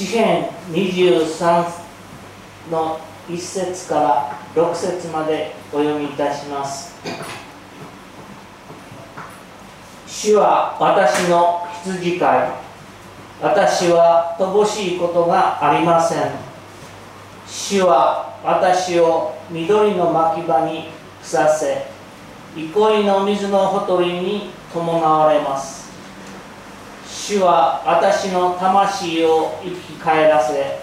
[0.00, 1.68] 詩編23
[2.70, 6.94] の1節から6節までお読みいたします。
[10.06, 12.50] 主は私の羊飼い。
[13.42, 16.30] 私は乏しいことがありません。
[17.46, 20.88] 主は私を緑の牧場に
[21.20, 21.88] させ
[22.56, 25.79] 憩いの水のほとりに伴われます。
[27.20, 30.78] 主は私の魂を生き返らせ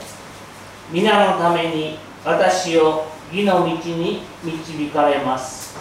[0.92, 5.76] 皆のために私を義の道に導かれます。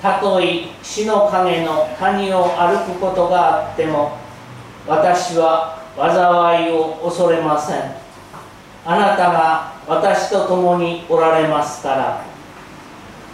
[0.00, 4.16] たとえ死の影の谷を歩くことがあっても
[4.88, 7.94] 私は災いを恐れません。
[8.86, 12.24] あなたが私と共におられますから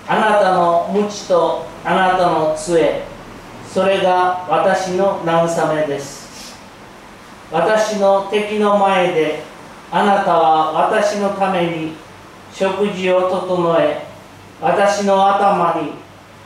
[0.09, 3.16] あなたの鞭とあなたの杖
[3.77, 6.57] それが私の慰めです。
[7.53, 9.43] 私の敵の前で
[9.91, 11.93] あなたは私のために
[12.55, 14.07] 食事を整え
[14.63, 15.91] 私の頭に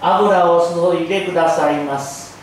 [0.00, 2.36] 油を注いでくださいます。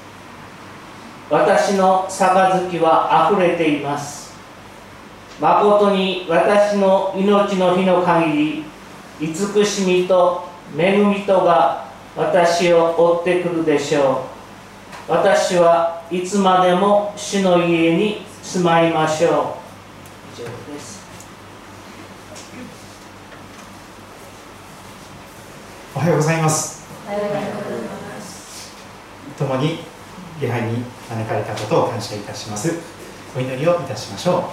[1.30, 4.33] 私の杯はあふれています。
[5.42, 8.64] 誠に私の命の日の限り
[9.20, 14.36] 慈しみと恵みとが私を追ってくるでしょう。
[15.08, 19.33] 私はいつまでも主の家に住まいましょう。
[20.33, 21.05] 以上です。
[25.95, 26.86] おはようございます。
[29.38, 29.80] 共に
[30.41, 32.77] 礼拝に招かれたことを感謝いたします。
[33.33, 34.44] お祈りをいたしましょう。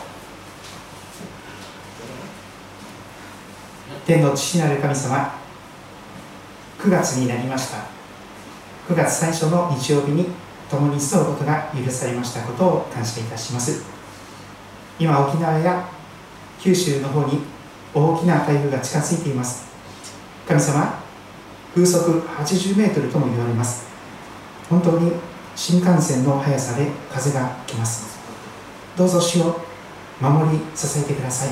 [4.06, 5.34] 天の父なる神様
[6.78, 7.78] 9月になりました。
[8.89, 10.44] 9月最初の日曜日に
[10.77, 13.84] 共に住むことが許されましたことを感謝いたします。
[14.98, 15.89] 今沖縄や
[16.61, 17.41] 九州の方に
[17.94, 19.67] 大きな台風が近づいています。
[20.47, 21.02] 神様
[21.74, 23.86] 風速80メートルとも言われます。
[24.68, 25.12] 本当に
[25.57, 28.18] 新幹線の速さで風が来ます。
[28.96, 29.61] どうぞ主を
[30.20, 31.48] 守り支えてください。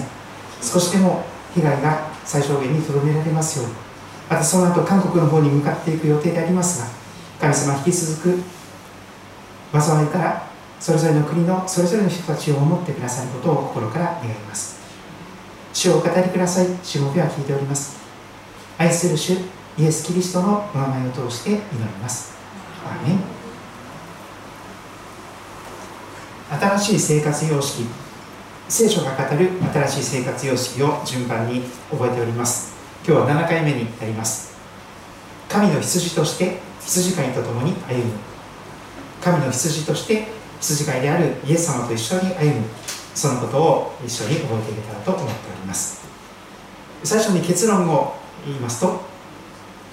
[0.61, 3.75] 少しでも被害が最小限にとどめられますように。
[4.31, 6.87] またその後韓国の方に向かっていく予定でありますが
[7.39, 8.62] 神様引き続く
[9.73, 14.81] 災いからそれぞれの国のそれぞれの人たちを守ってくださることを心から願います。
[15.73, 16.67] 主をお語りください。
[16.83, 18.03] しもべは聞いております。
[18.79, 19.35] 愛する主
[19.79, 22.35] イエス・キリストのお名前を通して祈ります。
[22.85, 23.19] アーメン。
[26.61, 27.87] 新しい生活様式。
[28.69, 32.75] 聖書が語る新しい生活様式を順番に覚えております。
[33.07, 34.57] 今日は7回目になります。
[35.49, 38.32] 神の羊として羊飼いと共に歩む。
[39.23, 40.27] 神の羊として
[40.61, 42.65] 羊飼いであるイエス様と一緒に歩む。
[43.15, 46.03] そのことを一緒に覚えていけたらと思っております。
[47.05, 48.15] 最初に結論を
[48.47, 49.03] 言いますと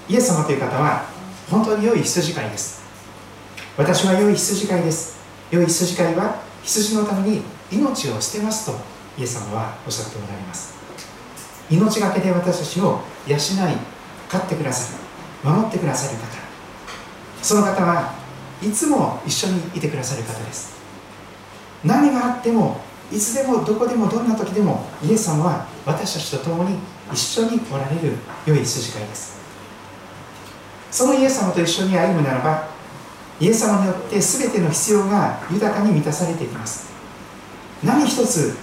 [0.08, 1.04] イエス様という方は
[1.50, 2.80] 本当に良い羊飼いです。
[3.76, 5.18] 私は良い羊飼いです。
[5.50, 8.78] 良い羊飼いは羊のために命を捨てますと
[9.18, 10.74] イエス様はおっしゃっておられます。
[11.70, 13.38] 命がけで私たちを養い
[14.28, 16.26] 飼ってくださる守ってくださる方。
[17.42, 18.19] その方は
[18.62, 20.74] いつも一緒にいてくださる方です。
[21.84, 26.78] 何があってもいつでもどこでもどんな時でもイエス様は私たちと共に
[27.12, 28.16] 一緒におられる
[28.46, 29.40] 良い筋飼いです。
[30.90, 32.68] そのイエス様と一緒に歩むならば
[33.40, 36.90] イエス様によって全ての必要が豊かに満たされていきます。
[37.82, 38.54] 何一つ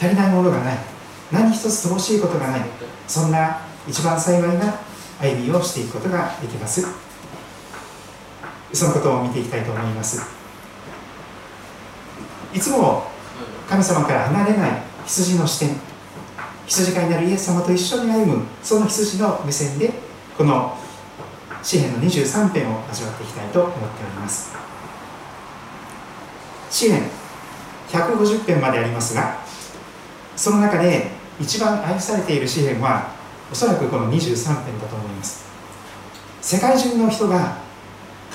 [0.00, 0.78] 足りないものがない。
[1.30, 2.60] 何一つ乏しいことがない。
[3.06, 4.80] そんな一番幸いな
[5.20, 7.05] 歩みをしていくことができます。
[8.76, 10.20] そのことを見ていきたいと思います。
[12.52, 13.10] いつも
[13.68, 15.76] 神様から離れない羊の視点
[16.66, 19.92] 羊飼いになるイエス様と一緒に歩むその羊の目線で
[20.36, 20.76] この
[21.62, 24.54] 詩篇の23編を味わっていきたいと思っております。
[26.70, 27.02] 詩篇
[27.88, 29.38] 150編までありますが
[30.36, 31.08] その中で
[31.40, 33.10] 一番愛されている詩篇は
[33.50, 35.46] おそらくこの23編だと思います。
[36.42, 37.65] 世界中の人が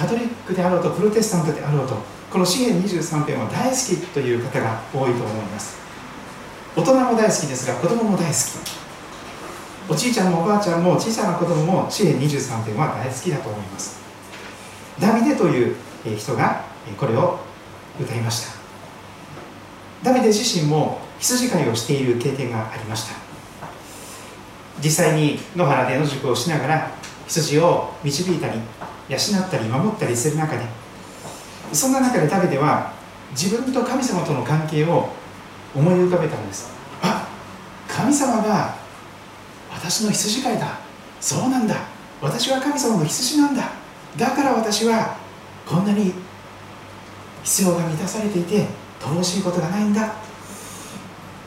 [0.02, 1.96] カトリックであろうとプロテスタントであろうと
[2.32, 5.80] この詩篇23編は大好きという方が多いと思います。
[6.76, 8.34] 大人も大好きですが子供も大好
[8.64, 8.82] き。
[9.88, 14.02] おじいちゃんもおばあちゃんも小さな子供も詩篇23編は大好きだと思います。
[15.00, 15.76] ダビデという
[16.18, 16.64] 人が
[16.98, 17.40] これを
[18.00, 18.54] 歌いました。
[20.02, 23.16] ダビデ自身も羊飼いをしている経験がありました。
[24.84, 26.92] 実際に野原で野宿をしながら
[27.28, 28.60] 羊を導いたり
[29.12, 30.64] 養ったり守ったりする中で
[31.74, 32.94] そんな中でダビデは
[33.32, 35.10] 自分と神様との関係を
[35.76, 36.70] 思い浮かべたんです。
[37.02, 37.28] あ
[37.88, 38.76] 神様が
[39.70, 40.80] 私の羊飼いだ。
[41.22, 41.76] そうなんだ。
[42.22, 43.72] 私は神様の羊なんだ。
[44.18, 45.18] だから私は
[45.66, 46.14] こんなに
[47.44, 48.68] 必要が満たされていて
[49.00, 50.14] 乏しいことがないんだ。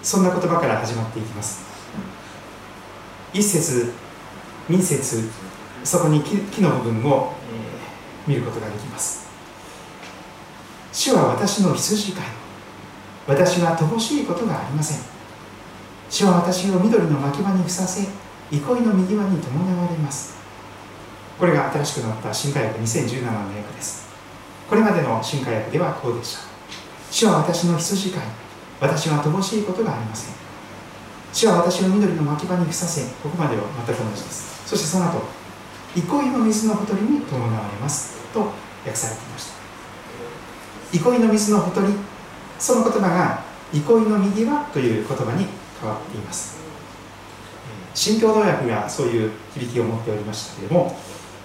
[0.03, 1.65] そんな言葉から始まっていきます。
[3.35, 3.93] 一節
[4.69, 5.29] 二節
[5.85, 7.35] そこに木の部分を、
[8.27, 9.29] えー、見ることができます。
[10.93, 12.25] 主は私の羊飼い。
[13.27, 14.99] 私は乏しいことがありません。
[16.09, 18.07] 主は私を緑の牧場にふさせ
[18.51, 20.37] 憩いの右輪に伴われます。
[21.39, 24.09] これが新しくなった新化薬2017の訳です。
[24.69, 26.43] これまでの新化薬ではこうでした。
[27.11, 28.23] 主は私の羊飼い。
[28.81, 30.35] 私は乏しいことがありません。
[31.33, 34.63] 主は私を緑の牧場にふさせここまでは全く同じです。
[34.67, 35.44] そしてその後
[35.95, 38.17] 憩いの水のほとりに伴われます。
[38.33, 38.41] と
[38.85, 39.55] 訳されていました。
[40.93, 41.93] 憩いの水のほとり
[42.59, 45.47] その言葉が憩いの右輪という言葉に
[45.81, 46.65] 変わっています。
[47.95, 50.97] 新共同訳がそういう響きを持っておりましたけれども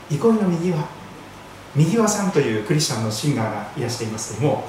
[0.09, 0.83] 憩いの右輪
[1.75, 4.67] 右輪さんというクリスチャンのシンガーがいらしていますけれども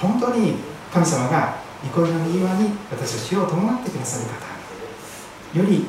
[0.00, 0.54] 本当に
[0.92, 5.84] 神様が憩いの右輪に私たちを伴ってくださる方より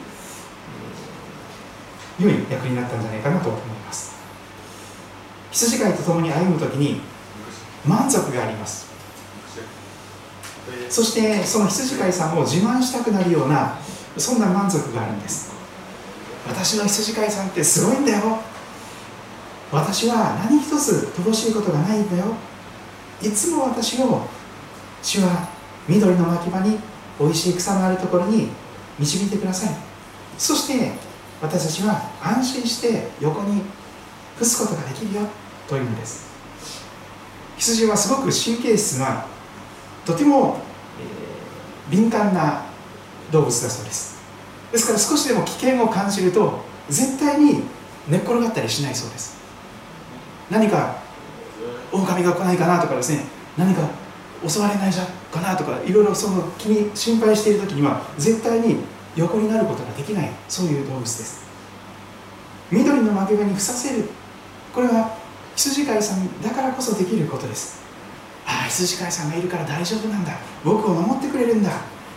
[2.19, 4.15] 良い役になったんじゃないかなと思います。
[5.51, 7.01] 羊飼いと共に歩む時に
[7.85, 8.85] 満足があります。
[10.89, 13.77] そしてその羊飼いさんを自慢したくなるような
[14.17, 15.53] そんな満足があるんです。
[16.47, 18.39] 私の羊飼いさんってすごいんだよ。
[19.71, 22.25] 私は何一つ乏しいことがないんだよ。
[23.21, 24.27] いつも私を
[25.01, 25.49] 主は
[25.87, 26.79] 緑の牧場に
[27.19, 28.49] おいしい草のあるところに
[28.99, 29.75] 導いてください。
[30.37, 30.91] そして
[31.45, 33.61] 私たちは安心して横に
[34.35, 35.21] 伏すことができるよ
[35.67, 36.25] というのです。
[37.57, 39.25] 羊はすごく神経質な
[40.05, 40.59] とても、
[40.99, 42.65] えー、敏感な
[43.31, 44.15] 動物だそうです。
[44.71, 46.59] ですから少しでも危険を感じると
[46.89, 47.63] 絶対に
[48.07, 49.37] 寝っ転がったりしないそうです。
[50.49, 50.97] 何か
[51.91, 53.23] 狼が来ないかなとかですね。
[53.57, 53.87] 何か
[54.45, 58.77] 襲われないじゃかなとかいろいろその気に心配している時には絶対に
[59.15, 61.45] 横になることができないそういう動物です。
[62.71, 64.09] 緑の負け場に伏させる。
[64.73, 65.17] これは
[65.55, 67.81] 羊飼いさんだからこそできることです。
[68.45, 70.33] ああ羊飼いさんがいるから大丈夫なんだ。
[70.63, 71.71] 僕を守ってくれるんだ。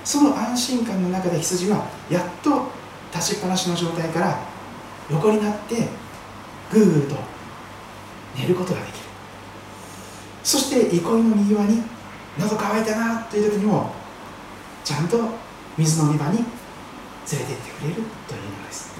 [0.05, 2.69] その安心感の中で羊はやっと
[3.15, 4.39] 立ちっぱなしの状態から
[5.11, 5.89] 横になって
[6.73, 7.17] ぐーぐーと
[8.37, 8.99] 寝ることができる。
[10.43, 11.83] そして憩いの右輪に
[12.39, 13.93] 喉乾いたなという時にも
[14.85, 15.19] ちゃんと
[15.77, 16.45] 水飲み場に
[17.31, 18.95] 連れて行ってくれるというのです。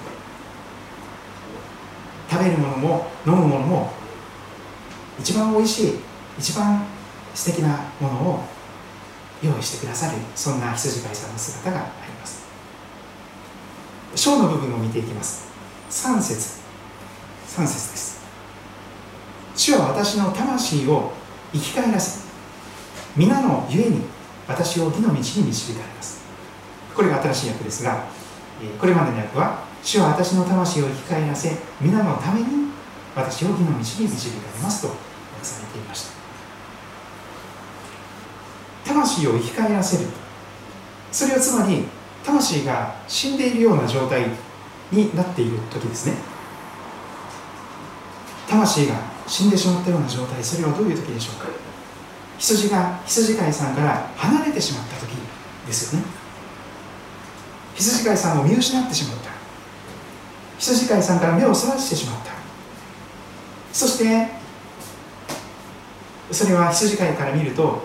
[2.29, 3.91] 食べるものも飲むものも
[5.19, 5.93] 一番おいしい
[6.37, 6.85] 一番
[7.33, 8.43] 素敵なものを
[9.41, 12.47] 用意してくださるそんな羊飼いさんの姿があります。
[14.15, 15.47] 章の部分を見ていきます。
[15.89, 16.59] 3節。
[17.47, 18.19] 3節です。
[19.55, 21.11] 主は私の魂を
[21.51, 22.29] 生き返らせ
[23.15, 24.01] 皆のゆえに
[24.47, 26.21] 私を義の道に導かれます。
[26.95, 28.18] これが新しい訳ですが
[28.79, 32.47] これまでの訳は主は私の魂を生き返らせ皆のために
[33.15, 34.99] 私を義の道に導かれますと訳
[35.43, 36.19] されていました。
[38.85, 40.09] 魂を生き返らせる。
[41.11, 41.85] それはつまり
[42.25, 44.25] 魂が死んでいるような状態
[44.91, 46.13] になっている時ですね。
[48.47, 48.95] 魂が
[49.27, 51.47] 死んでしまったような状態それはどういう時でしょうか。
[52.37, 55.11] 羊が羊飼いさんから離れてしまった時
[55.67, 56.18] ですよね。
[57.79, 59.29] 羊飼いさんを見失ってしまった。
[60.59, 62.33] 羊飼いさんから目をそらしてしまった。
[63.71, 64.27] そして
[66.29, 67.81] それは羊飼いから見ると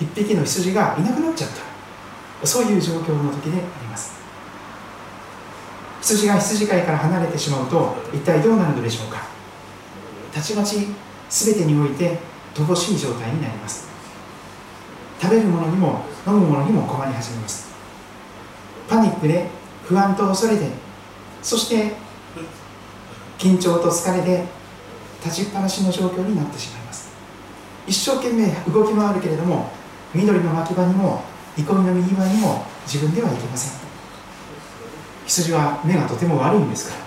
[0.00, 1.50] 一匹の羊がいなくなっちゃっ
[2.40, 2.46] た。
[2.46, 4.14] そういう状況の時であります。
[6.00, 9.26] 羊が羊飼いから離れてしまうと一体どうなるのでしょうか。
[10.32, 10.88] たちまち
[11.28, 12.18] 全てにおいて
[12.54, 13.88] 乏しい状態になります。
[15.20, 17.73] 食べるものにも飲むものにも困り始めます。
[18.88, 19.48] パニックで
[19.84, 20.68] 不安と恐れで
[21.42, 21.92] そして
[23.38, 24.44] 緊張と疲れで
[25.24, 27.12] 立ちっぱなしの状況になってしまいます。
[27.86, 29.70] 一生懸命動き回るけれども
[30.14, 31.22] 緑の牧場にも
[31.56, 33.84] 憩いの右場にも自分では行けません。
[35.26, 37.04] 羊は目がとても悪いんですから。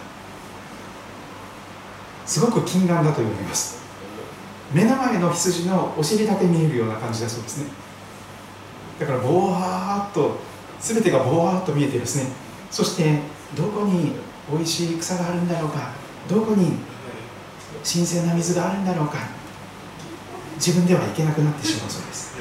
[2.26, 3.82] すごく近眼だと言われます。
[4.74, 7.70] 目の前の羊のお尻だけ見えるような感じだそうですね。
[9.00, 10.38] だからぼわーっと
[10.94, 12.32] 全てがぼわっと見えてですね。
[12.72, 13.20] そして
[13.58, 14.14] どこに
[14.50, 15.92] おいしい草があるんだろうか？
[16.30, 16.78] どこに
[17.84, 19.18] 新鮮な水があるんだろうか？
[20.56, 22.38] 自分では行けなくなってしまうそうです。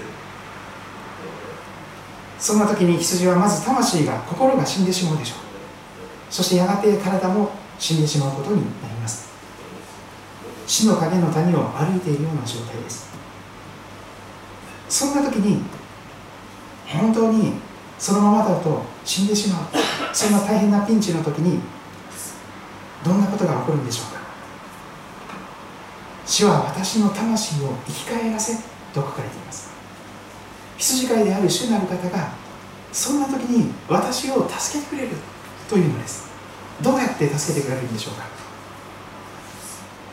[2.38, 5.38] そんな時に羊はまず魂が心が死んでしまうでしょう。
[6.30, 9.28] そしてやがて体も死んでしまうことになります。
[10.68, 13.08] 死の影の谷を歩いているような状態です。
[14.88, 15.62] そんな時に
[16.86, 17.54] 本当に
[17.98, 19.62] そのままだと死んでしまう。
[20.12, 21.60] そんな大変なピンチの時に
[23.04, 24.20] どんなことが起こるんでしょうか
[26.26, 28.56] 主は私の魂を生き返らせ
[28.92, 29.70] と書かれています。
[30.78, 32.32] 羊飼いである主なる方が
[32.92, 35.16] そんな時に私を助けてくれる
[35.68, 36.28] というのです。
[36.82, 38.24] どうやって助けてくれるんでしょうか。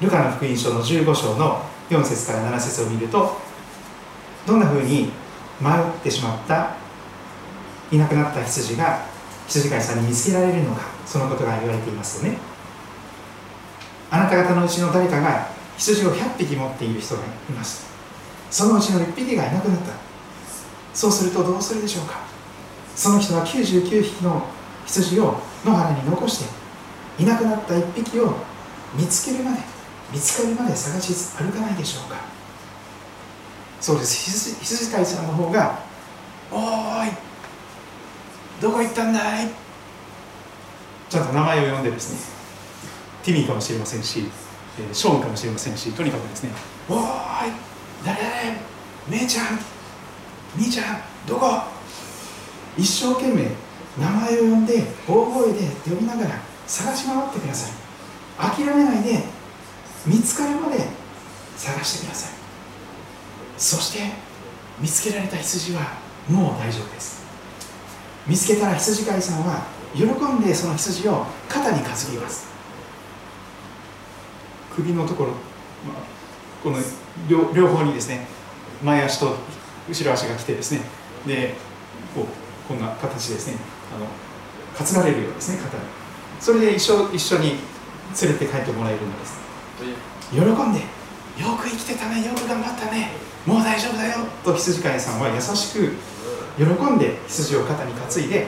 [0.02, 3.38] ルカの福音書の15章の4節から7節を見ると
[4.46, 5.12] どんなふうに
[5.62, 6.83] 迷ってしまった
[7.94, 9.06] いなくなった羊が
[9.48, 12.40] 羊飼いさんに見つけられるのかそのことが言われていますよね。
[14.10, 15.48] あなた方のうちの誰かが
[15.78, 17.88] 羊を100匹持っている人がいます
[18.52, 19.94] そのうちの1匹がいなくなった。
[20.94, 22.22] そうするとどうするでしょうか。
[22.96, 24.48] その人は99匹の
[24.86, 28.36] 羊を野原に残していなくなった1匹を
[28.96, 29.60] 見つけるまで
[30.12, 32.18] 見つかるまで探し歩かないでしょうか。
[33.82, 34.56] そうです。
[34.62, 35.80] 羊飼いさんの方が
[36.52, 37.33] 「おーい
[38.64, 39.50] どこ行ったんだい?」
[41.10, 42.20] ちゃんと名前を呼んでですね。
[43.24, 44.30] ティミーかもしれませんし
[44.80, 46.52] えショーンかもしれませんしとにかくですね
[46.90, 47.04] 「おーい
[48.06, 48.20] 誰？
[49.10, 49.60] 誰姉ちゃん？
[50.58, 51.02] 兄ちゃん？
[51.28, 51.62] どこ?」
[52.78, 53.44] 一生懸命
[53.98, 56.32] 名前を呼んで大声で呼びながら
[56.66, 57.72] 探し回ってください。
[58.58, 59.24] 諦めないで
[60.06, 60.88] 見つかるまで
[61.56, 62.32] 探してください。
[63.58, 64.12] そして
[64.80, 65.94] 見つけられた羊は
[66.28, 67.23] もう大丈夫です。
[68.28, 72.48] 見つけたら羊飼いさんは喜んでその羊を肩に担ぎます。
[74.76, 75.34] 首のところ、
[76.64, 76.78] この
[77.30, 78.26] 両方にですね
[78.84, 79.36] 前足と
[79.88, 80.82] 後ろ足が来てですね
[81.28, 81.54] で
[82.16, 82.26] こう
[82.68, 83.58] こんな形ですね
[83.96, 84.08] あの
[84.76, 85.84] 担がれるようですね肩に。
[86.40, 87.50] それで一緒一緒に
[88.22, 89.38] 連れて帰ってもらえるのです。
[90.32, 93.12] 喜んでよく生きてたねよく頑張ったね
[93.46, 95.94] もう大丈夫だよと羊飼いさんは優しく
[96.58, 98.48] 喜んで羊を肩に担いで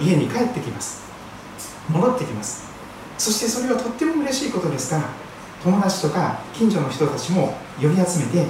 [0.00, 1.02] 家に帰ってきます。
[1.88, 2.64] 戻ってきます。
[3.18, 5.04] そしてそれはとっても嬉しいことですから
[5.62, 8.46] 友達とか近所の人たちも呼び集めて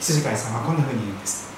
[0.00, 1.50] 羊飼いさんはこんな風に言うんです。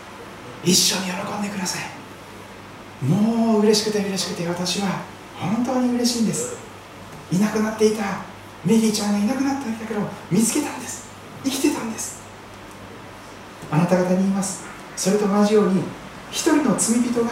[0.65, 3.05] 一緒に喜んでください。
[3.05, 5.03] もう嬉しくて嬉しくて私は
[5.41, 6.57] 本当に嬉しいんです。
[7.31, 8.03] いなくなっていた
[8.65, 11.09] メリーちゃんがいなくなったんだけど見つけたんです。
[11.45, 12.23] 生きてたんです。
[13.71, 14.65] あなた方に言います。
[14.97, 15.83] それと同じように
[16.33, 17.31] 一人の罪人が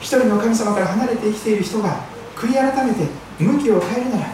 [0.00, 2.04] 一人の神様から離れて生きている人が
[2.36, 3.06] 悔い改めて
[3.38, 4.26] 向きを変えるなら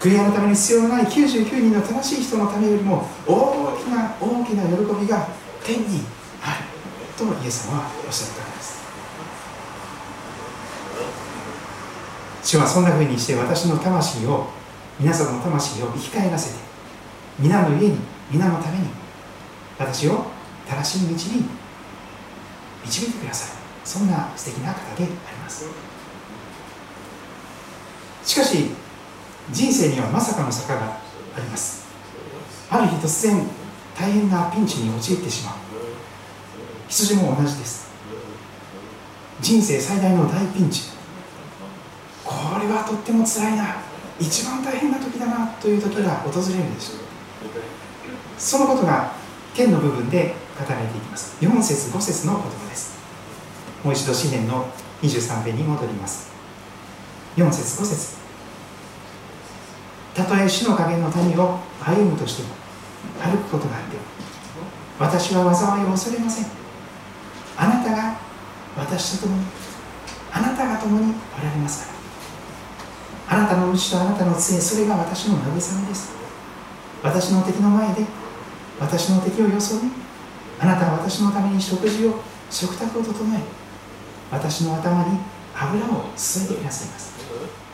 [0.00, 5.28] 悔い改めに必要のない99人の正しい人のためよりも大きな大きな喜びが
[5.64, 6.02] 天に
[6.40, 6.64] ある
[7.16, 8.78] とイエス様はおっしゃったんです。
[12.44, 14.46] 主はそんなふうにして私の魂を
[15.00, 16.60] 皆様の魂を生き返らせて
[17.38, 17.98] 皆の家に
[18.30, 18.86] 皆のために
[19.78, 20.26] 私を
[20.66, 21.44] 正しい道に
[22.84, 23.58] 導いてください。
[23.84, 25.66] そんな素敵な方であります。
[28.24, 28.70] しかし
[29.50, 30.98] 人生にはまさかの坂が
[31.36, 31.86] あります。
[32.70, 33.46] ある日突然
[33.98, 35.54] 大変なピンチに陥ってしまう。
[36.88, 37.88] 羊も同じです。
[39.40, 40.90] 人生最大の大ピンチ。
[42.24, 43.88] これはとっても辛いな。
[44.20, 46.98] 一番大変な時だなという時が訪れるでしょう
[48.36, 49.12] そのことが
[49.54, 51.36] 天の部分で語られていきます。
[51.40, 52.98] 4節5節の言葉です。
[53.84, 54.66] もう一度詩篇の
[55.02, 56.32] 23編に戻ります。
[57.36, 58.16] 4節5節。
[60.14, 62.48] たとえ死の影の谷を歩むとしても
[63.22, 64.02] 歩くことがあっても
[64.98, 66.46] 私は災いを恐れません。
[67.56, 68.18] あなたが
[68.76, 69.44] 私と共に
[70.32, 71.98] あなたが共におられますから。
[73.38, 76.10] あなたの主とあなたの杖それが私の慰めです。
[77.02, 78.04] 私の敵の前で
[78.80, 80.07] 私の敵を装い
[80.60, 83.40] あなたは私のために食事を食卓を整え
[84.30, 85.18] 私の頭に
[85.54, 87.12] 油を注いでくださいます。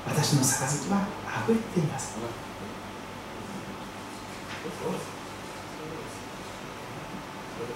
[0.06, 1.06] 私の杯は
[1.44, 2.16] 溢れています。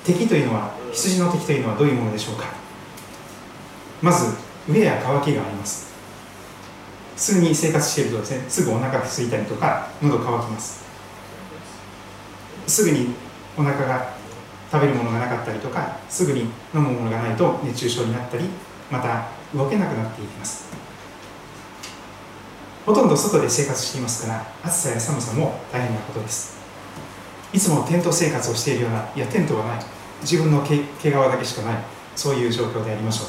[0.05, 2.47] 敵というのは羊の敵というのはどういうものでしょうか。
[4.01, 4.37] まず
[4.69, 5.89] 飢えや渇きがあります。
[7.17, 10.85] 普通に生活しているとですねすぐお腹が空いたりとか喉乾きます。
[12.67, 13.15] すぐに
[13.57, 14.18] お腹が
[14.71, 18.45] 食べるものがなかったりとかすぐに飲むものがないと熱中症になったり
[18.91, 20.69] また動けなくなっていきます。
[22.85, 26.59] ほとんど外で生活していますから暑さや寒さも大変なことです。
[27.53, 29.85] いつもテント生活をしているようないやテントはない。
[30.23, 30.83] 自分の毛皮
[31.13, 31.77] だけしかない。
[32.17, 33.29] そういう状況でありましょう。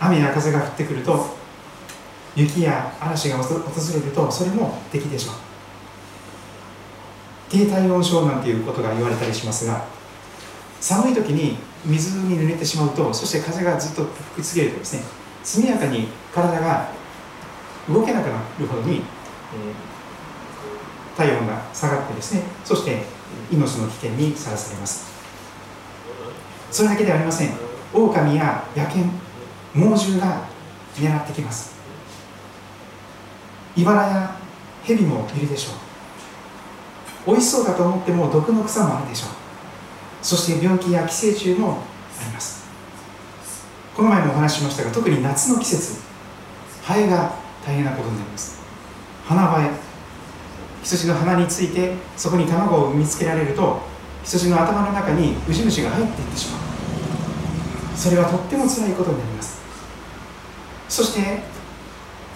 [0.00, 1.36] 雨や風が降ってくると
[2.36, 5.34] 雪や嵐が訪れるとそれも敵でしょう。
[7.50, 9.84] 低体温症なんていうことが言われたりしますが
[10.80, 15.02] 寒い時に水に濡れてしまうとそして風がずっと吹きつけるとですね
[15.42, 16.88] 速やかに体が
[17.88, 19.02] 動けなくなるほどに、えー、
[21.16, 23.02] 体温が下がってですねそして
[23.50, 25.18] 命の危険にさらされます。
[26.70, 27.50] それだけではありません。
[27.94, 29.10] 狼や野犬
[29.74, 30.46] 猛獣が
[30.94, 31.76] 狙ってきます。
[33.76, 34.36] 茨や
[34.82, 35.70] 蛇もいるでしょ
[37.26, 37.30] う。
[37.30, 39.30] 美味しそうだと思っても毒の草もあるでしょう。
[40.22, 41.82] そして病気や寄生虫も
[42.20, 42.66] あります。
[43.96, 46.00] この前もお話ししましたが特に夏の季節
[46.82, 47.34] ハエが
[47.66, 48.60] 大変なことになります。
[49.24, 49.70] 花ハエ
[50.82, 53.80] 羊の鼻についてそこに卵を産みつけられると
[54.24, 56.60] 羊の頭の中にウジ虫が入っていってしまう。
[57.96, 59.58] それはとっても辛いことになります。
[60.88, 61.42] そして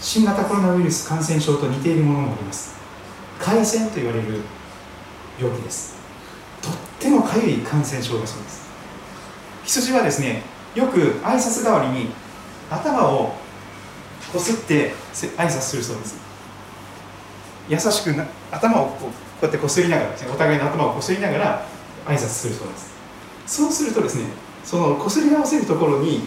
[0.01, 2.75] 新型コロナウイルス感染症と似ているものもあります。
[3.39, 4.41] 感染と言われる
[5.39, 5.92] 病気です。
[6.62, 8.62] とってもかゆい感染症だそうです。
[9.64, 10.42] 羊はですね
[10.75, 12.11] よく挨拶代わりに
[12.71, 13.35] 頭を
[14.33, 14.95] こすって
[15.37, 16.16] 挨拶するそうです。
[17.69, 19.09] 優しくな頭をこうこ
[19.42, 21.66] うやってこすりながらですねお互いの頭をこすりながら
[22.07, 22.92] 挨拶するそうです。
[23.47, 24.25] そうするとですね
[24.64, 26.23] そのこすり合わせるところに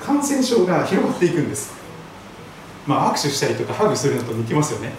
[0.00, 1.72] 感染症が広がっていくんです。
[2.86, 4.92] まあ握手したりとかハグするのと似てますよね。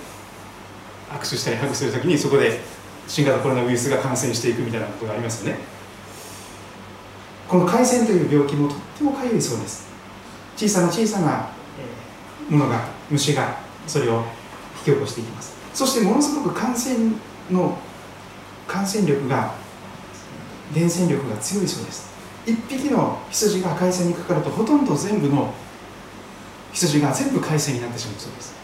[1.12, 2.60] 握手したりハグするときにそこで
[3.08, 5.60] 新型コロナウイルスが感染していくみたいなことがありますよね。
[7.48, 9.88] この海鮮という病気もとってもかゆいそうです。
[10.56, 11.50] 小さな小さな
[12.50, 14.24] ものが虫がそれを
[14.86, 15.54] 引き起こしていきます。
[15.74, 17.12] そしてものすごく感染
[17.52, 17.78] の
[18.68, 19.54] 感染力が
[20.74, 22.12] 伝染力が強いそうです。
[22.46, 25.54] 一匹の羊が海鮮にかかるとほとんど全部の
[26.72, 28.63] 羊が全部海鮮になってしまうそうです。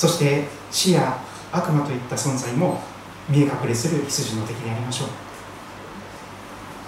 [0.00, 2.80] そして死や悪魔といった存在も
[3.28, 5.08] 見え隠れする羊の敵でありましょう。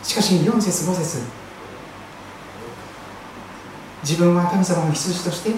[0.02, 1.18] しかし4節5節
[4.02, 5.50] 自分は神様の羊として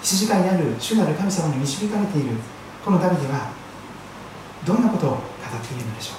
[0.00, 2.36] 羊飼いである主なる神様に導かれている
[2.82, 3.52] このダビデは
[4.64, 5.20] どんなことを語っ
[5.68, 6.12] ているのでしょ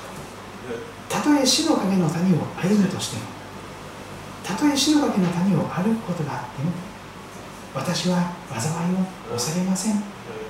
[1.10, 1.18] うか。
[1.18, 3.24] たとえ死の影の谷を歩むとしても
[4.44, 6.91] たとえ死の影の谷を歩くことがあっても
[7.74, 9.94] 私は災いを恐れません。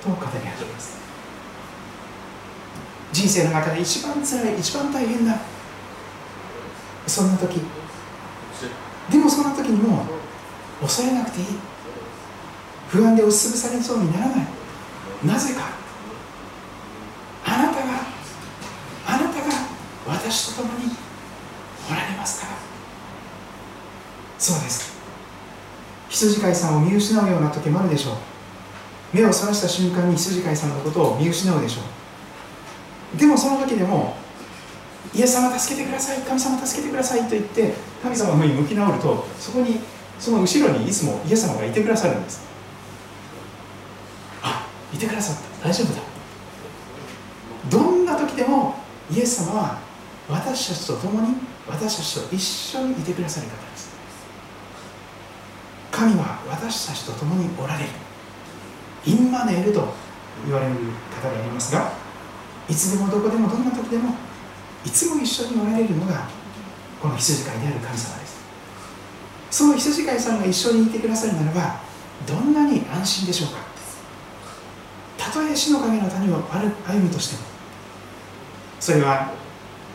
[0.02, 0.98] と語り始めます。
[3.12, 5.36] 人生の中で一番辛い一番大変な
[7.06, 7.60] そんな時。
[9.10, 10.04] でもそんな時にも
[10.80, 11.46] 恐れなくていい。
[12.88, 14.46] 不安で押しつぶされそうにならない。
[15.24, 15.70] なぜか。
[17.44, 17.92] あなたが
[19.06, 19.32] あなたが
[20.06, 20.92] 私と共に
[21.88, 22.52] おられますから。
[24.38, 24.91] そうです。
[26.28, 28.14] 羊飼いさんを見失うような時もあるでしょう。
[29.12, 31.80] 目をそらした瞬間に羊飼いさんのことを見失うでしょ
[33.14, 33.18] う。
[33.18, 34.16] でもその時でも
[35.14, 39.80] イエス様助けてください神様助けてくださいと言って神様の方に向き直るとそこに
[40.18, 42.42] その後ろにいつもイエス様がいてくださるんです。
[44.42, 45.68] あいてくださった。
[45.68, 46.02] 大丈夫だ。
[47.70, 48.76] どんな時でも
[49.10, 49.78] イエス様は
[50.28, 51.34] 私たちと共に
[51.68, 53.91] 私たちと一緒にいてくださる方です。
[55.92, 57.90] 神は私たちと共におられる。
[59.04, 59.92] インマネールと
[60.46, 60.74] 言われる
[61.14, 61.92] 方でありますが
[62.68, 64.14] いつでもどこでもどんな時でも
[64.84, 66.28] いつも一緒におられるのが
[67.00, 68.42] この羊飼いである神様です。
[69.50, 71.80] その羊飼いさんが一緒にいてくださるならば
[72.26, 73.58] どんなに安心でしょうか。
[75.18, 77.42] たとえ死の影の谷を歩むとしても
[78.80, 79.32] それは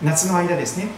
[0.03, 0.89] 夏の間ですね。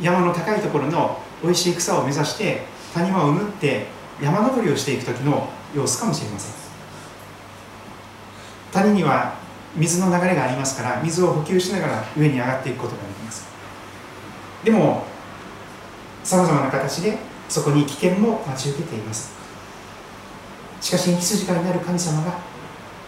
[0.00, 2.64] 山の高いところの美味しい草を目指して
[2.96, 3.86] 谷間を縫って
[4.22, 6.54] 山登りをしていく時の様子かもしれません。
[8.72, 9.34] 谷には
[9.74, 13.46] 水の流れがありますから水を補給しながら上に上がっていくことができます。
[14.64, 15.04] でも
[16.24, 17.18] さまざまな形で
[17.50, 19.34] そこに危険も待ち受けています。
[20.80, 22.38] しかし羊飼いになる神様が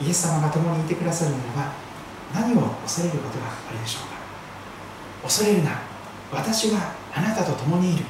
[0.00, 1.72] イエス様が共にいてくださるならば
[2.34, 4.18] 何を恐れることがあるでしょうか。
[5.22, 5.80] 恐れるな。
[6.30, 8.04] 私はあなたと共にいる。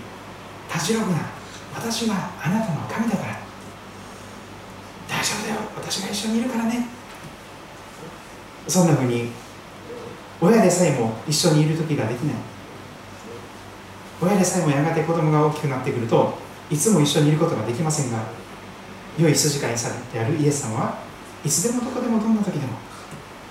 [0.68, 1.37] たじろぐな。
[1.78, 3.38] 私はあなたの神だから。
[5.08, 5.60] 大丈夫だよ。
[5.76, 6.86] 私が一緒にいるからね。
[8.66, 9.30] そんなふうに
[10.40, 12.34] 親でさえも一緒にいる時ができない。
[14.20, 16.36] 親でさえもやがて子供が大きくなってくると
[16.68, 18.18] いつも一緒にいることができませんが
[19.16, 20.98] 良い筋飼いさんであるイエス様は
[21.44, 22.78] いつでもどこでもどんな時でも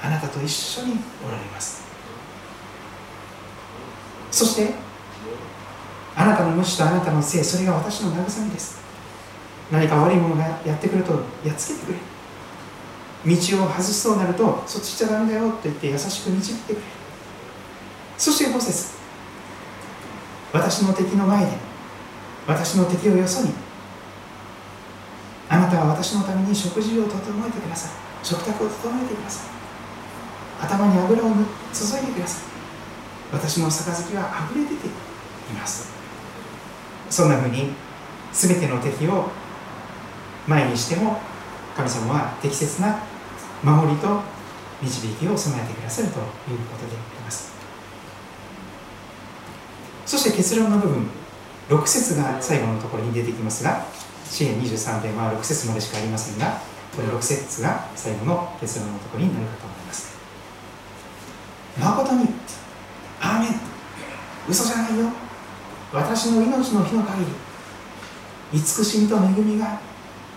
[0.03, 1.81] あなたと一緒におられます。
[4.29, 4.86] そして
[6.17, 8.79] あなたの無視とあなたのせいそれが私の慰めです。
[9.71, 11.13] 何か悪いものがやってくると
[11.45, 11.99] やっつけてくれ。
[13.35, 16.81] 道を外しそうになるとそっち行っちゃダメだよと言って優しく導いてくれ。
[18.17, 18.97] そして5節。
[20.53, 21.51] 私の敵の前で
[22.47, 23.51] 私の敵をよそに
[25.49, 27.13] あなたは私のために食事を整
[27.47, 27.91] えてください。
[28.23, 30.65] 食卓を整えてください。
[30.65, 31.35] 頭に油を注
[32.01, 32.41] いでください。
[33.31, 34.89] 私の杯は溢れ出てい
[35.53, 35.96] ます。
[37.09, 37.71] そんなふうに
[38.33, 39.29] 全ての敵を
[40.47, 41.19] 前にしても
[41.75, 42.99] 神様は適切な
[43.63, 44.21] 守りと
[44.81, 46.25] 導きを備えてくださるという
[46.69, 47.53] ことであります。
[50.05, 51.07] そして結論の部分
[51.69, 53.85] 6節が最後のところに出てきますが
[54.23, 56.61] 支援23編は6節までしかありませんが
[56.95, 60.17] この6節が最後の結論のところになるかと思います。
[61.77, 62.27] 誠に
[63.19, 63.49] アーメン。
[64.47, 65.26] 嘘じゃないよ。
[65.93, 67.31] 私の命の日の限り
[68.59, 69.79] 慈しみと恵みが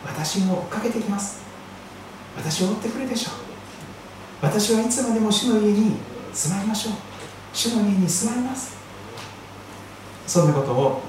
[0.04, 1.42] 私を追っかけてきます。
[2.36, 3.34] 私を追ってくるでしょう。
[4.42, 5.96] 私はいつまでも主の家に
[6.32, 6.94] 住まいましょう。
[7.52, 8.76] 主の家に住まいます。
[10.26, 11.00] そんなことを語っ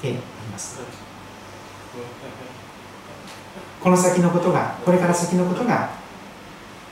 [0.00, 0.14] てい
[0.50, 0.80] ます。
[3.82, 5.90] この先のことがこれから先のことが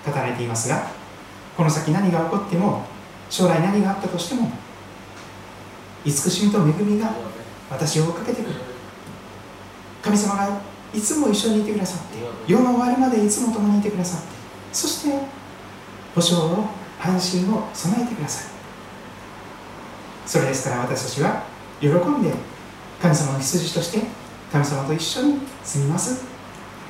[0.05, 0.89] 語られていますが
[1.57, 2.85] この先何が起こっても
[3.31, 4.51] 将来何があったとしても
[6.05, 7.13] 慈しみと恵みが
[7.71, 8.55] 私を追っかけてくる。
[10.03, 10.61] 神様が
[10.93, 12.19] いつも一緒にいてくださって
[12.51, 14.29] 世の終わりまでいつも共にいてくださって
[14.73, 15.19] そして
[16.15, 16.65] 保証を
[16.99, 18.53] 安心を備えてください
[20.27, 21.45] それですから私たちは
[21.81, 22.33] 喜んで
[23.01, 24.21] 神様の羊として
[24.53, 26.25] 神様と一緒に住みます。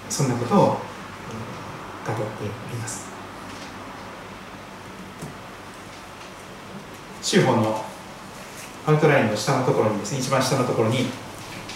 [0.09, 0.83] そんなことを語って
[2.11, 2.15] お
[2.73, 3.11] ります。
[7.23, 7.85] 修法の
[8.87, 11.07] アウトラインの下のところにですね一番下のところに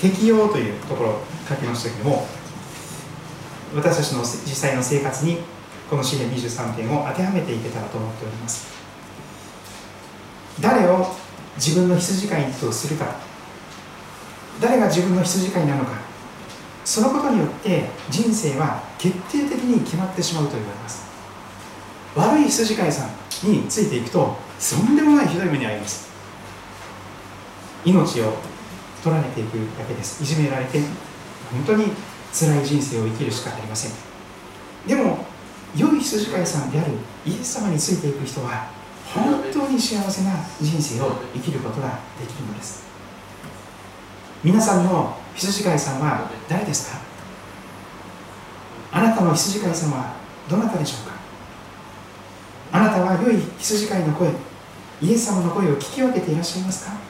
[0.01, 2.27] 適用というところを書きましたけども
[3.75, 5.39] 私たちの実際の生活に
[5.91, 8.73] この詩篇23編を当てはめていけたらと思っております。
[10.61, 11.15] 誰を
[11.57, 13.17] 自分の羊飼いとするか
[14.61, 15.93] 誰が自分の羊飼いなのか
[16.85, 21.05] そのことによって人生は決定的に決まってしまうと言われます。
[22.15, 24.37] 悪い羊飼いさんについていくと
[24.71, 26.14] とんでもないひどい目に遭います。
[27.85, 28.37] 命を
[29.03, 30.23] 取られていくだけです。
[30.23, 30.81] いじめられて
[31.53, 31.93] 本当に
[32.33, 33.93] 辛い人生を生きるしかありません。
[34.87, 35.27] でも
[35.77, 36.93] 良い羊飼いさんである
[37.27, 38.71] イエス様についていく人は
[39.15, 42.85] 本当に幸せな人生を生きることができるのです。
[44.43, 46.99] 皆さんの羊飼いさんは誰ですか？
[48.93, 50.15] あなたの羊飼いさんは
[50.49, 51.15] どなたでしょうか？
[52.73, 54.31] あなたは良い羊飼いの声
[55.03, 57.04] イエス様の声を聞き分けていらっしゃいますか？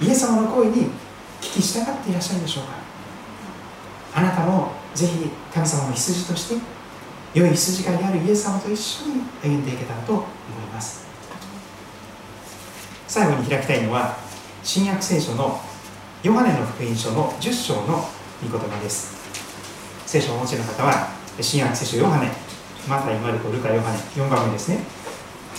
[0.00, 0.86] イエス様の声に
[1.40, 2.72] 聞き従っていらっしゃるでしょうか
[4.14, 6.74] あなたもぜひ神様の羊として
[7.34, 10.26] 良い羊飼いであるイエス様と一緒に歩んでいけたらと思い
[10.72, 11.04] ます。
[13.08, 14.16] 最後に開きたいのは
[14.62, 15.60] 新約聖書の
[16.22, 18.08] ヨハネの福音書の10章の
[18.42, 19.14] 御言葉です。
[20.06, 21.08] 聖書をお持ちの方は
[21.40, 22.30] 新約聖書ヨハネ
[22.88, 24.78] マタイ、マルコ、ルカ、ヨハネ4番目ですね。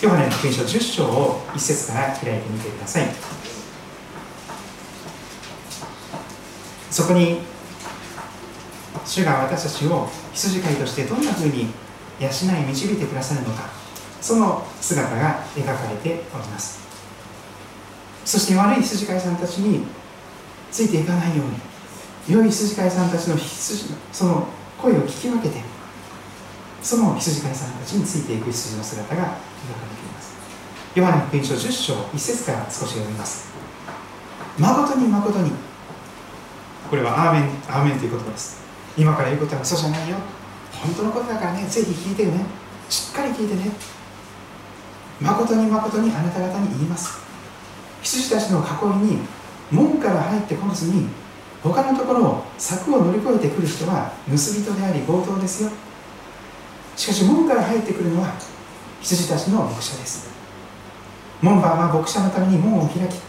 [0.01, 3.54] ヨハネの福音書10章を1節から開いてみてください。
[6.95, 7.39] そこに
[9.03, 11.67] 主が私たちを羊飼いとしてどんなふうに
[12.21, 13.63] 養い導いてくださるのか
[14.21, 16.79] その姿が描かれております。
[18.23, 19.85] そして悪い羊飼いさんたちに
[20.71, 21.47] ついていかないよう
[22.31, 24.47] に良い羊飼いさんたちの羊その
[24.81, 25.59] 声を聞き分けて
[26.81, 30.33] その羊飼いさんたちについていく羊の姿が描かれています。
[30.95, 33.49] ヨハネ福音書10章1節から少し読みます。
[34.57, 35.51] 誠に誠に
[36.89, 38.63] これはアーメンアーメンという言葉です。
[38.97, 40.17] 今から言うことは嘘じゃないよ。
[40.71, 41.65] 本当のことだからね。
[41.65, 42.45] ぜひ聞いてね。
[42.89, 43.71] しっかり聞いてね。
[45.21, 47.19] 誠に誠にあなた方に言います。
[48.01, 49.19] 羊たちの囲いに
[49.71, 51.07] 門から入ってこずに
[51.63, 55.71] 他のところを柵を乗り越えてくる人は盗人であり強盗ですよ。
[56.95, 58.33] しかし門から入ってくるのは
[59.01, 60.29] 羊たちの牧者です。
[61.41, 63.19] 門番は牧者のために門を開き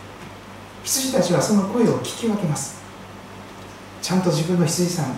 [0.85, 2.86] 羊たちはその声を聞き分けます。
[4.03, 5.17] ちゃんと自分の羊さん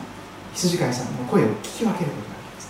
[0.55, 2.69] 羊飼いさんの声を聞き分けることができます。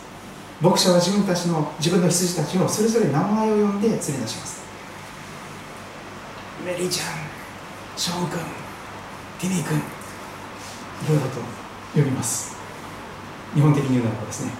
[0.60, 4.62] 牧者は自分たちの自分の羊たちをそれぞれ名前を呼んで連れ出します。
[6.64, 7.06] メリーちゃん
[7.96, 8.38] ショーン君
[9.40, 9.80] ティミー君い
[11.08, 11.40] ろいろと
[11.94, 12.56] 呼びます。
[13.54, 14.52] 日本的に言うならばですね。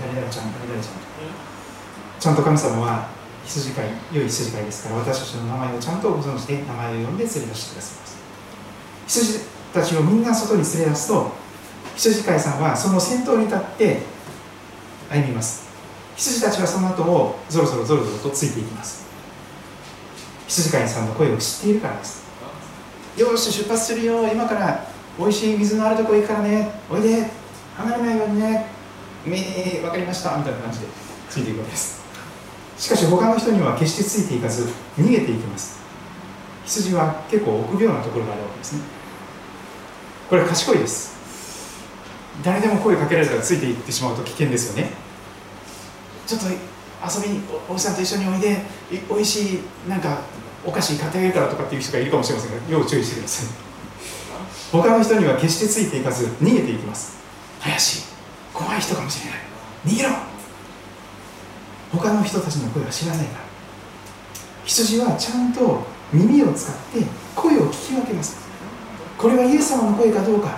[0.00, 0.92] 誰々ちゃん誰々ちゃん。
[2.20, 3.08] ちゃんと神様は
[3.44, 8.18] 羊飼い良い羊飼いですから私たちの名前をちゃんとご存知で名前を呼んで連れ出してくださいます。
[9.06, 11.30] 羊たちをみんな外に連れ出すと
[11.96, 14.00] 羊飼いさんはその先頭に立って
[15.10, 15.68] 歩みます。
[16.16, 19.06] 羊たちはその後をぞろぞろぞろぞろとついていきます。
[20.46, 22.26] 羊飼いさんの声を知っているからです。
[23.16, 24.86] よし出発するよ今から
[25.18, 26.70] 美味しい水のあるとこ行くからね。
[26.90, 27.30] おいで。
[27.76, 28.66] 離れないようにね。
[29.24, 30.36] めー分かりました。
[30.36, 30.86] みたいな感じで
[31.28, 32.02] ついていくわけです。
[32.76, 35.78] しかし他の人には決してついていかず逃げていきます。
[36.64, 38.97] 羊は結構臆病なところがあるわけですね。
[40.28, 41.16] これ賢いです。
[42.44, 44.90] 誰でも声かけられたらついていってしまうと危険ですよね。
[46.26, 48.62] ちょっと遊びにおじさんと一緒においで
[49.08, 50.20] おいしいなんか
[50.64, 53.46] お菓子買ってあげるからとかっていう人がいるかもしれませんが要注意してください。
[54.70, 57.16] 他の人には決してついていかず逃げていきます。
[57.62, 58.02] 怪しい。
[58.52, 59.40] 怖い人かもしれない。
[59.86, 60.10] 逃げろ。
[61.90, 63.44] 他の人たちの声は知らないから。
[64.66, 67.02] 羊はちゃんと耳を使って
[67.34, 68.47] 声を聞き分けます。
[69.18, 70.56] これはイエス様の声かどうか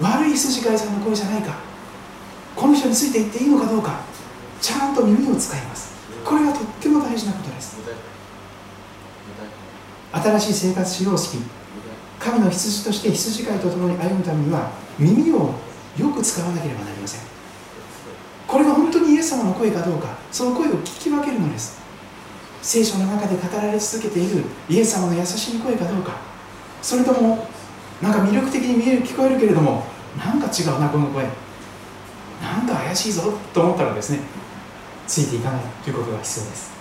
[0.00, 1.54] 悪い羊飼いさんの声じゃないか
[2.56, 4.00] この人についていっていいのかどうか
[4.60, 5.92] ちゃんと耳を使います。
[6.24, 7.76] これはとっても大事なことです。
[10.12, 11.38] 新しい生活様式
[12.18, 15.54] 神の羊として羊飼いと共に歩むためには耳を
[15.98, 17.20] よく使わなければなりません。
[18.46, 21.80] これが本当にイエス様の声かどうかその声を聞き分けるのです。
[22.62, 26.12] 聖書の中で語られ続けているイエス様の優しい声かどうか
[26.80, 27.48] それとも
[28.02, 29.84] なんか魅力的に見える聞こえるけれども
[30.18, 31.24] なんか違うなこの声。
[32.42, 34.18] なんか怪しいぞと思ったらですね
[35.06, 36.72] ついていかないということが必要です。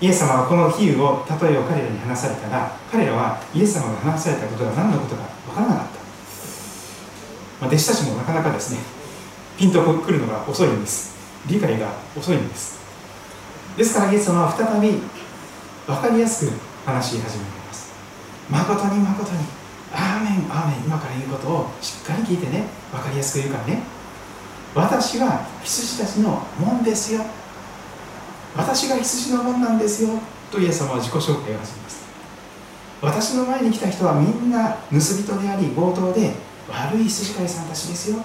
[0.00, 5.92] イエス様はこの比喩を例えを彼らに話されたら彼らはイエス様が話されたことが何のことか分からなかった、
[7.60, 8.80] まあ、弟子たちもなかなかですね
[9.56, 11.16] ピンとくるのが遅いんです。
[11.46, 12.78] 理解が遅いんです。
[13.76, 14.98] ですからイエス様は再び
[15.86, 16.52] 分かりやすく
[16.84, 17.65] 話し始めます
[18.50, 19.38] 誠に誠に。
[19.92, 20.84] アーメンアーメン。
[20.86, 22.64] 今から言うことをしっかり聞いてね。
[22.92, 23.82] 分かりやすく言うからね。
[24.74, 27.24] 私は羊たちの門ですよ。
[28.56, 30.10] 私が羊の門なんですよ。
[30.50, 32.06] とイエス様は自己紹介を始めます。
[33.02, 36.32] 私の前に来た人はみんな盗人であり強盗で
[36.68, 38.18] 悪い羊飼いさんたちですよ。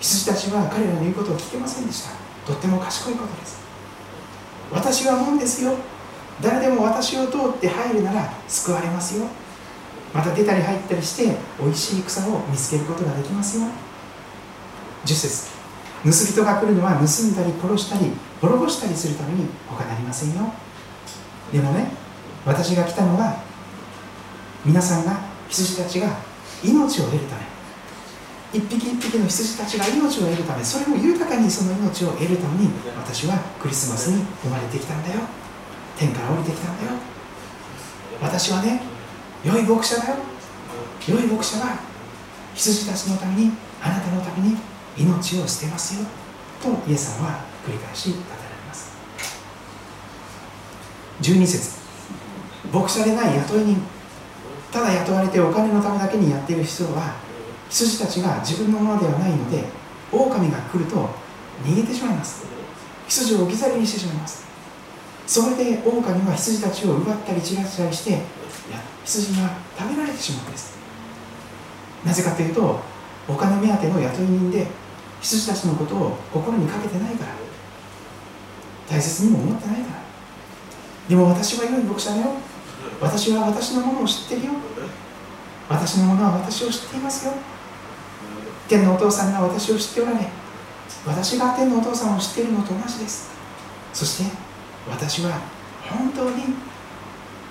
[0.00, 2.10] 羊たちは彼らの言うことを聞けませんでした。
[2.46, 3.60] とっても賢いことです。
[4.72, 5.74] 私は門ですよ。
[6.40, 9.26] 誰でも私を通って入るなら救われますよ。
[10.12, 13.66] また出たり入ったりして美味しい草を見つけることができますよ。
[15.04, 15.50] 10節
[16.04, 20.52] 盗人が来るのは盗んだり殺したり滅ぼしたりするために他なりませんよ。
[21.52, 21.92] でもね
[22.44, 23.40] 私が来たのは
[24.64, 26.08] 皆さんが羊たちが
[26.62, 27.42] 命を得るため。
[28.52, 30.62] 一匹一匹の羊たちが命を得るため。
[30.62, 35.20] それも豊かにその命を得るために私はクリスマスに生まれてきたんだよ。
[35.96, 36.98] 天から降りてきたんだよ。
[38.20, 38.91] 私はね
[39.44, 40.16] 良い牧者だよ。
[41.08, 41.78] 良い牧者は
[42.54, 43.50] 羊たちのために
[43.82, 44.56] あなたのために
[44.96, 46.06] 命を捨てますよ。
[46.62, 48.22] とイエス様は繰り返し語られ
[48.68, 48.92] ます。
[51.20, 51.82] 12節。
[52.72, 53.82] 牧者でない雇い人。
[54.70, 57.14] ただ雇われてお金のためだけにやっている人は
[57.68, 59.64] 羊たちが自分のものではないので
[60.12, 61.08] 狼が来ると
[61.64, 62.46] 逃げてしまいます。
[63.08, 64.46] 羊を置き去りにしてしまいます。
[65.26, 68.20] それで狼は羊たちを奪ったり散らしたりして
[68.70, 70.76] や羊が食べられてしまうんです。
[72.04, 72.80] なぜかというと
[73.28, 74.66] お金目当ての雇い人で
[75.20, 77.42] 羊たちのことを心にかけてないから。
[78.90, 80.02] 大切にも思ってないから。
[81.08, 82.34] でも私は良い牧者だよ。
[83.00, 84.52] 私は私のものを知ってるよ。
[85.68, 87.32] 私のものは私を知っていますよ。
[88.68, 90.28] 天のお父さんが私を知っておられ
[91.06, 93.30] 私が天のお父さんを知っているのと同じです。
[93.92, 94.30] そして
[94.88, 95.40] 私は
[95.88, 96.54] 本当に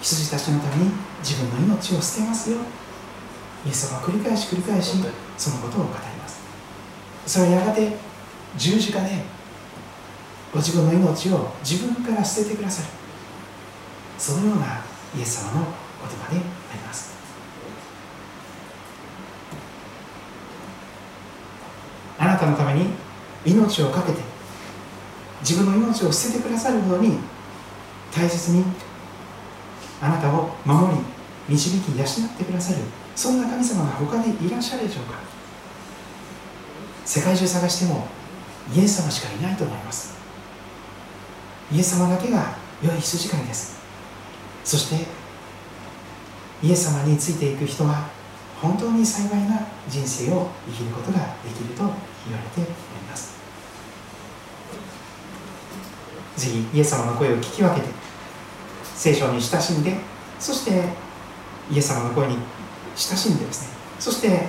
[0.02, 2.58] 羊たちのために自分の命を捨てますよ。
[3.66, 4.98] イエス様は繰り返し繰り返し
[5.38, 6.42] そのことを語ります。
[7.28, 7.96] それはやがて
[8.58, 9.24] 十字架で
[10.52, 12.90] ご自分の命を自分から捨ててくださる。
[14.18, 14.82] そのような
[15.16, 15.68] イエス様の
[16.02, 16.40] 言葉であ
[16.74, 17.12] ります。
[22.18, 22.88] あなたのために
[23.46, 24.24] 命を懸けて
[25.42, 27.18] 自分の命を捨ててくださるほどに
[28.16, 28.64] 大切に
[30.02, 31.00] あなたを守り
[31.48, 32.80] 導き養ってくださる
[33.16, 35.20] そんな神様が他にいらっしゃるでしょうか。
[37.06, 38.08] 世界中探しても
[38.74, 40.16] イエス様しかいないと思います。
[41.72, 43.80] イエス様だけが良い羊飼いです。
[44.64, 45.06] そして
[46.64, 48.10] イエス様についていく人は
[48.62, 52.70] 本当に幸いな人生を生きることができると言われており
[53.10, 53.36] ます。
[56.38, 57.88] 次イエス様の声を聞き分けて
[59.02, 59.98] 聖書に親しんで
[60.40, 60.84] そして
[61.72, 62.38] イエス様の声に
[62.96, 63.70] 親しんでですね。
[64.00, 64.48] そして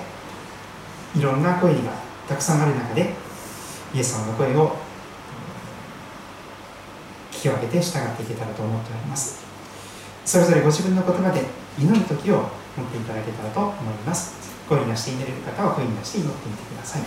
[1.17, 1.79] いろんな声が
[2.29, 3.15] たくさんある中で
[3.95, 4.75] イエス様の声を
[7.31, 9.43] 聞き分けて従っていけたらと思っております。
[10.23, 11.41] それぞれご自分の言葉で
[11.79, 14.35] 祈る時を持っていただけたらと思います。
[14.69, 17.01] 声に出して祈れる方は声に出して祈ってみてください。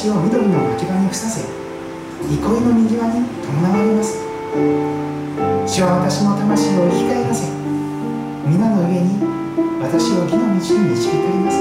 [0.00, 1.44] 私を緑の牧場にふさせ
[2.24, 4.16] 憩いの右輪に伴われます。
[5.68, 7.52] 主は私の魂を生き返らせ
[8.48, 9.20] 皆の上に
[9.76, 11.60] 私を義の道に導かれます。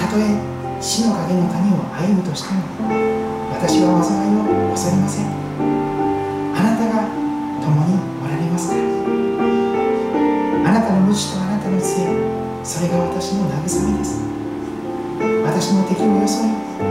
[0.00, 0.32] たとえ
[0.80, 2.64] 死の影の谷を歩むとしても
[3.52, 5.28] 私は災いを恐れません。
[6.56, 7.04] あなたが
[7.68, 8.00] 共に
[15.88, 16.87] 私の